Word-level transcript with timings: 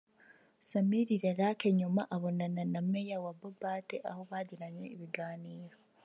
Samir 0.69 1.07
Larak 1.23 1.61
nyuma 1.79 2.01
abonana 2.15 2.63
na 2.73 2.81
Meya 2.89 3.17
wa 3.25 3.33
Boppat 3.39 3.87
aho 4.09 4.21
bagiranye 4.31 4.85
ibiganiro 4.95 5.77